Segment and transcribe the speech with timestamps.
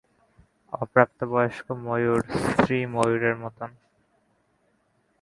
[0.73, 3.57] অপ্রাপ্তবয়স্ক ময়ূর স্ত্রী ময়ূরের মত।